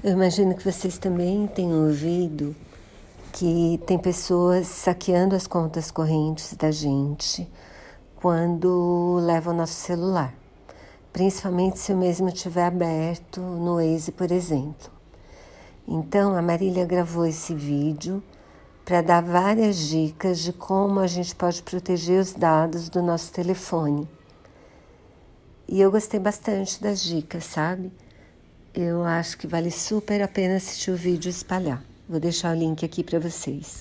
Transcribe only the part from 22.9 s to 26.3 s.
nosso telefone. E eu gostei